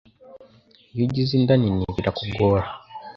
[0.93, 2.65] Iyo ugize inda nini birakugora